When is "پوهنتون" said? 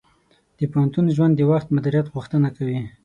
0.71-1.05